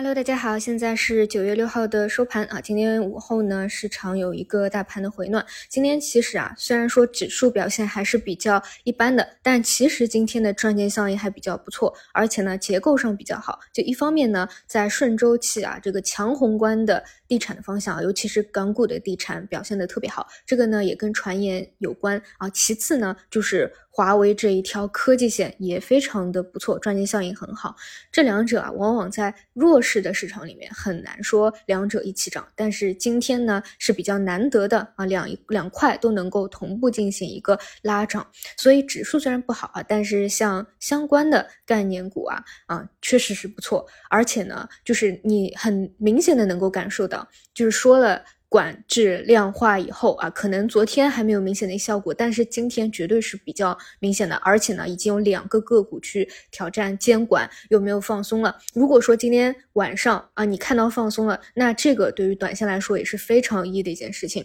[0.00, 2.58] Hello，大家好，现在是九月六号的收盘啊。
[2.58, 5.44] 今天午后呢，市场有一个大盘的回暖。
[5.68, 13.60] 今天其实啊，虽然说指数表现还是比较一般的，但其实今天的赚钱效应还比较不错，而且呢，结构上比较好。
[13.74, 22.48] 就一方面呢，在顺周期啊，这个强宏观的地产的方向，尤其是港股的地产表现的特别好，这个呢也跟传言有关啊。
[22.48, 27.76] 其次呢，就是华为这一条科技线也非常的不错，赚钱效应很好。
[28.10, 29.89] 这两者啊，往往在弱势。
[29.90, 38.24] 市的市场里面很难说两者一起涨，但是今天呢是比较难得的啊，两两块都能够同步进行一个拉涨，
[38.56, 48.24] 所以指数虽然不好啊，但是像相关的概念股啊啊确实是不错，而且呢就是你很明显的能够感受到，就是说了。
[48.50, 58.58] 管制量化以后啊，可能昨天还没有明显的效果，但是今天绝对是比较明显的，而且呢，已经有两个个股去挑战监管有没有放松了。
[58.74, 64.44] 如果说今天晚上啊，你看到放松了，那这个对于短线来说也是非常有意义的一件事情。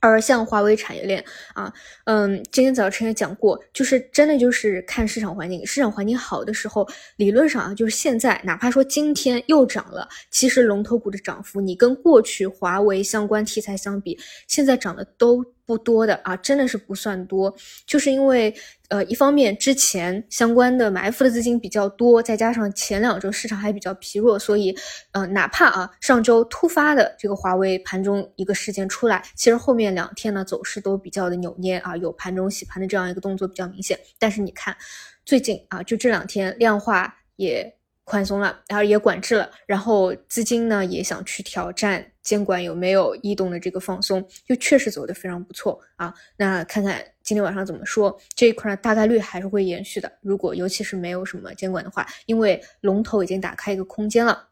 [0.00, 1.72] 而像华为产业链啊，
[2.04, 15.44] 嗯，今天早晨也讲过，就是真的就是看市场环境，市场环境好的时候，理论上啊，就是现在哪怕说今天又涨了，其实龙头股的涨幅，你跟过去华为相关题材相比，现在涨的都。
[15.66, 18.54] 不多的啊，真的是不算多，就是因为
[18.88, 24.74] 呃，一方面之前相关的埋伏的资金比较多，再加上前两周市场还比较疲弱，所以
[25.10, 33.98] 呃，哪怕啊上周突发的这个华为盘中一个事件出来，其实后面两天呢走势都比较的扭捏啊，有盘中洗盘的这样一个动作比较明显。
[34.18, 34.76] 但是你看
[35.24, 37.76] 最近啊，就这两天量化也。
[38.06, 46.14] 宽松了，然后也管制了，然后资金呢也想去挑战监管有没有异动的这个放松，就确实走得非常不错啊。
[46.36, 48.76] 那看看今天晚上怎么说这一块呢？
[48.76, 50.10] 大概率还是会延续的。
[50.20, 54.46] 如果尤其是没有什么监管的话，因为龙头已经打开一个空间了，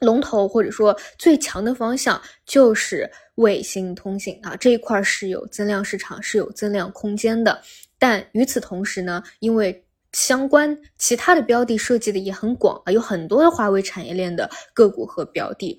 [0.00, 7.62] 龙头或者说最强的方向就是卫星通信啊，这一块是有增量市场，是有增量空间的。
[8.00, 9.85] 但与此同时呢，因为
[10.16, 15.78] 相关其他的标的涉及的也很广啊，有很多的华为产业链的个股和标的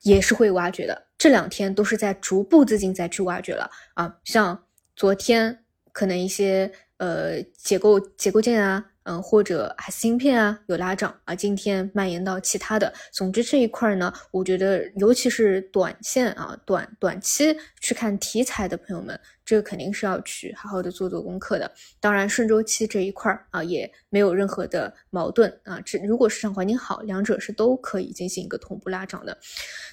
[0.00, 1.08] 也是会挖掘的。
[1.18, 4.64] 这两天都是在逐步资金再去挖掘了啊，像
[4.96, 5.62] 昨天
[5.92, 8.86] 可能一些呃结构结构件啊。
[9.10, 12.92] 嗯，或者啊芯片啊有拉涨啊，今天蔓延到其他的。
[13.12, 21.68] 总之这一块呢，我觉得尤其是短线啊，短短期去看题材的朋友们，这个肯定是要去好好的做做功课的。
[21.98, 25.80] 当然顺周期这一块啊，也没有任何的矛盾啊。
[25.84, 29.36] 这如果市场环境好，两者是都可以进行一个同步拉涨的。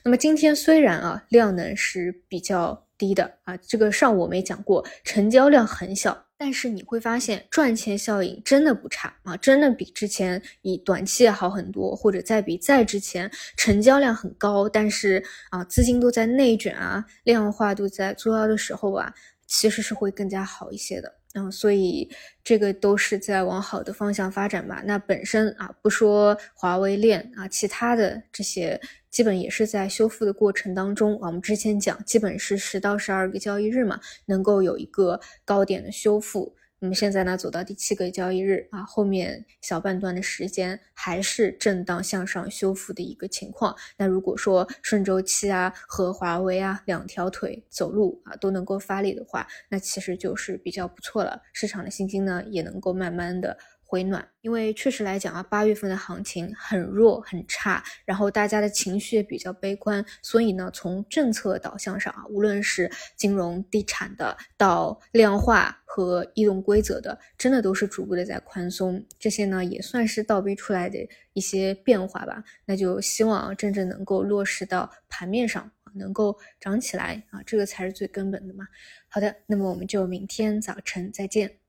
[0.03, 6.26] 那么今天虽然啊量能是比较低的啊，这个上午我们也讲过，成交量很小。
[6.39, 19.11] 但是你会发现赚钱效应真的不差啊，真的比之前以短期好很多，或者在比在之前成交量很高，但是啊资金都在内卷啊，量化都在做妖的时候啊，
[19.47, 21.11] 其实是会更加好一些的。
[21.37, 22.09] 嗯，所以
[22.43, 24.81] 这个都是在往好的方向发展吧。
[24.83, 28.81] 那本身啊，不说华为链啊，其他的这些
[29.11, 31.15] 基本也是在修复的过程当中。
[31.21, 36.55] 我们之前讲，基本是十到十二个交易日嘛，能够有一个高点的修复。
[36.79, 43.75] 那么现在呢，走到第七个交易日啊，后面小半段的时间还是震荡向上修复的一个情况。
[43.97, 51.41] 那如果说顺周期啊和华为啊两条腿走路啊都能够发力的话，那其实就是比较不错了。
[51.51, 53.57] 市场的信心呢也能够慢慢的。
[53.89, 70.99] 回暖，因为确实来讲啊，八月份的行情很弱很差，然后大家的情绪也比较悲观，所以呢，从政策导向上啊，无论是金融、地产的，到量化和异动规则的，真的都是逐步的在宽松，这些呢也算是倒逼出来的
[71.31, 72.43] 一些变化吧。
[72.65, 78.67] 那就希望真正能够落实到盘面上，能够涨起来啊，这个才是最根本的嘛。
[79.07, 81.66] 好的，那么我们就明天早晨再见。